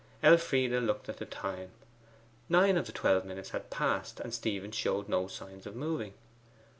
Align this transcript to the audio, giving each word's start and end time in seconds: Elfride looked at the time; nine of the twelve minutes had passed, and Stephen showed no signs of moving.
Elfride 0.23 0.71
looked 0.81 1.09
at 1.09 1.17
the 1.17 1.27
time; 1.27 1.69
nine 2.49 2.75
of 2.75 2.87
the 2.87 2.91
twelve 2.91 3.23
minutes 3.23 3.51
had 3.51 3.69
passed, 3.69 4.19
and 4.19 4.33
Stephen 4.33 4.71
showed 4.71 5.07
no 5.07 5.27
signs 5.27 5.67
of 5.67 5.75
moving. 5.75 6.15